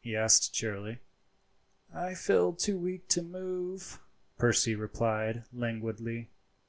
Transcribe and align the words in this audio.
he 0.00 0.14
asked 0.14 0.54
cheerily. 0.54 1.00
"I 1.92 2.14
feel 2.14 2.52
too 2.52 2.78
weak 2.78 3.08
to 3.08 3.20
move," 3.20 3.98
Percy 4.38 4.76
replied 4.76 5.42
languidly. 5.52 6.30